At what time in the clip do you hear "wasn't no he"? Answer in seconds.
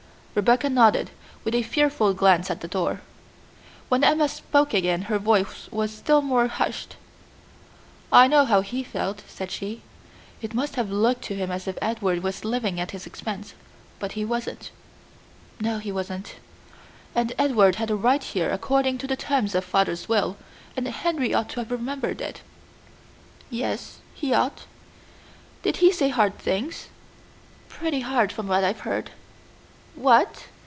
14.23-15.91